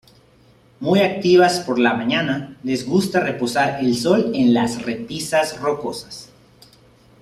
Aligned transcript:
Muy 0.79 1.01
activas 1.01 1.59
por 1.59 1.77
la 1.77 1.93
mañana, 1.93 2.57
les 2.63 2.87
gusta 2.87 3.19
reposar 3.19 3.75
al 3.75 3.93
sol 3.93 4.31
en 4.33 4.51
las 4.51 4.81
repisas 4.81 5.59
rocosas. 5.61 6.31